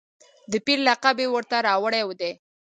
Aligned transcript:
د 0.51 0.53
پیر 0.65 0.79
لقب 0.87 1.15
یې 1.21 1.27
ورته 1.31 1.57
راوړی 1.67 2.01
دی. 2.19 2.31